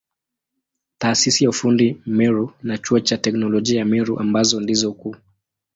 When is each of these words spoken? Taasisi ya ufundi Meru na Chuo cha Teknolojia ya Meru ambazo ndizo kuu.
Taasisi 0.97 1.43
ya 1.43 1.49
ufundi 1.49 2.01
Meru 2.05 2.53
na 2.63 2.77
Chuo 2.77 2.99
cha 2.99 3.17
Teknolojia 3.17 3.79
ya 3.79 3.85
Meru 3.85 4.19
ambazo 4.19 4.59
ndizo 4.59 4.93
kuu. 4.93 5.15